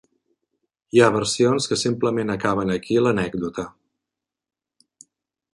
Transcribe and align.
Hi 0.93 1.01
ha 1.01 1.09
versions 1.15 1.67
que 1.73 1.77
simplement 1.81 2.35
acaben 2.37 2.73
aquí 2.79 2.97
l'anècdota. 3.05 3.67